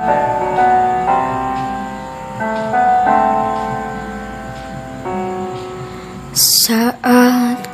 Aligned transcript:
Saat 0.00 0.16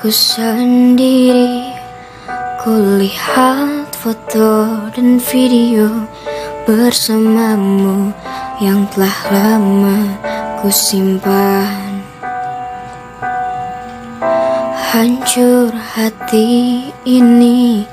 ku 0.02 0.10
sendiri 0.10 1.70
Ku 2.66 2.98
lihat 2.98 3.94
foto 3.94 4.90
dan 4.90 5.22
video 5.22 5.86
Bersamamu 6.66 8.10
Yang 8.58 8.90
telah 8.90 9.18
lama 9.30 9.98
ku 10.58 10.66
simpan. 10.66 12.02
Hancur 14.90 15.70
hati 15.70 16.90
ini 17.06 17.86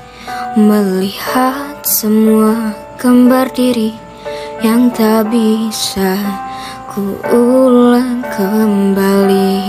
Melihat 0.58 1.86
semua 1.86 2.74
gambar 2.98 3.46
diri 3.54 4.03
Yang 4.64 4.96
tak 4.96 5.28
bisa 5.28 6.16
ku 6.88 7.20
ulang 7.28 8.24
kembali. 8.32 9.60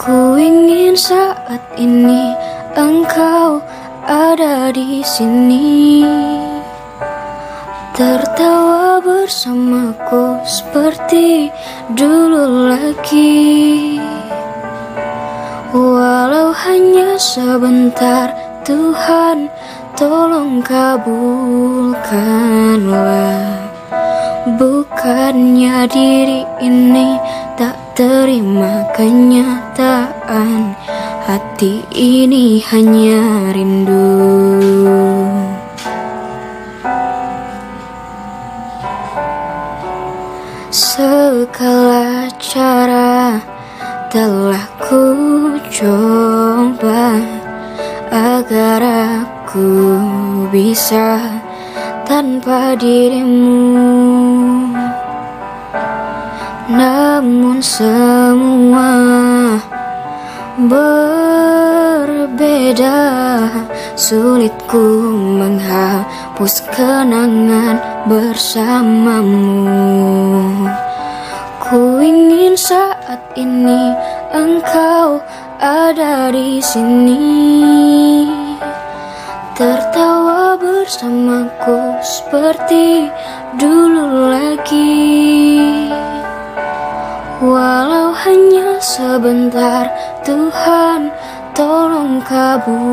Ku 0.00 0.32
ingin 0.40 0.96
saat 0.96 1.60
ini 1.76 2.32
engkau 2.72 3.60
ada 4.08 4.72
di 4.72 5.04
sini. 5.04 6.08
Tertawa 7.92 8.96
bersamaku 9.04 10.40
seperti 10.48 11.52
dulu 11.92 12.72
lagi. 12.72 14.00
Walau 15.76 16.56
hanya 16.56 17.20
sebentar 17.20 18.32
Tuhan 18.64 19.52
tolong 19.98 20.62
kabulkanlah. 20.62 21.98
Bukannya 24.54 25.90
diri 25.90 26.46
ini 26.62 27.18
tak 27.58 27.74
terima 27.98 28.86
kenyataan. 28.94 30.78
Hati 31.26 31.82
ini 31.92 32.62
hanya 32.70 33.52
rindu 33.52 35.17
aku 49.58 50.46
bisa 50.54 51.18
tanpa 52.06 52.78
dirimu. 52.78 53.90
Namun 56.70 57.58
semua 57.58 58.94
berbeda. 60.62 61.90
Sulitku 63.98 65.10
menghapus 65.42 66.62
kenangan 66.70 67.82
bersamamu. 68.06 69.58
Ku 71.58 71.98
ingin 71.98 72.54
saat 72.54 73.34
ini 73.34 73.90
engkau 74.30 75.18
ada 75.58 76.30
di 76.30 76.62
sini 76.62 78.37
bersamaku 80.88 82.00
seperti 82.00 83.12
dulu 83.60 84.32
lagi. 84.32 85.84
Walau 87.44 88.16
hanya 88.16 88.80
sebentar 88.80 89.84
Tuhan 90.24 91.12
tolong 91.52 92.24
kabulkanlah. 92.24 92.88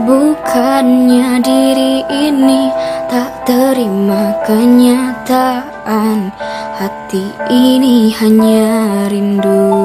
Bukannya 0.00 1.44
diri 1.44 2.00
ini 2.08 2.72
tak 3.12 3.44
terima 3.44 4.32
kenyataan 4.48 6.32
Hati 6.80 7.28
ini 7.52 8.16
hanya 8.16 9.04
rindu 9.12 9.76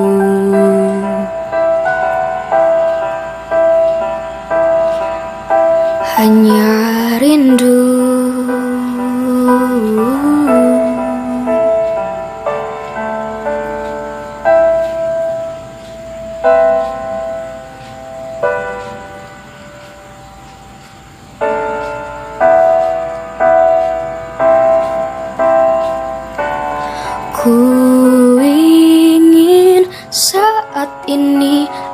Hanya 6.16 7.20
rindu 7.20 7.95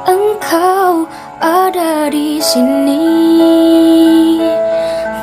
engkau 0.05 1.05
ada 1.41 2.09
di 2.09 2.37
sini. 2.41 3.01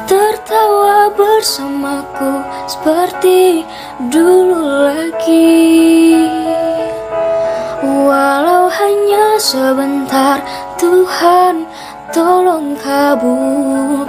Tertawa 0.08 1.10
bersamaku 1.14 2.42
seperti 2.66 3.62
dulu 4.10 4.90
lagi. 4.90 6.26
Walau 7.82 8.66
hanya 8.66 9.38
sebentar 9.38 10.42
Tuhan 10.80 11.66
tolong 12.10 12.74
kabulkanlah. 12.78 14.08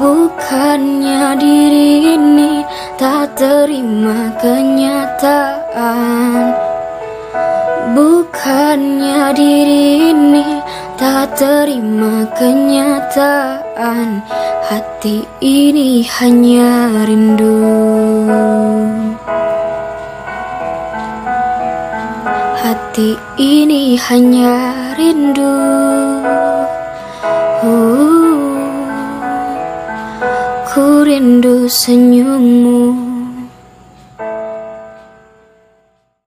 Bukannya 0.00 1.36
diri 1.36 2.16
ini 2.16 2.64
tak 2.96 3.36
terima 3.36 4.32
kenyataan 4.40 5.90
Bukannya 8.30 9.34
diri 9.34 10.14
ini 10.14 10.62
tak 10.94 11.34
terima 11.34 12.22
kenyataan 12.38 14.22
Hati 14.70 15.26
ini 15.42 16.06
hanya 16.06 16.94
rindu 17.10 17.58
Hati 22.54 23.18
ini 23.34 23.98
hanya 23.98 24.54
rindu 24.94 25.50
uh. 27.66 28.46
Ku 30.70 31.02
rindu 31.02 31.66
senyummu 31.66 32.94